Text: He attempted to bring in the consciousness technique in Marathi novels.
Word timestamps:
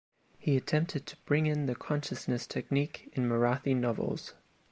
He 0.39 0.57
attempted 0.57 1.05
to 1.05 1.17
bring 1.25 1.45
in 1.45 1.67
the 1.67 1.75
consciousness 1.75 2.47
technique 2.47 3.11
in 3.13 3.29
Marathi 3.29 3.75
novels. 3.77 4.33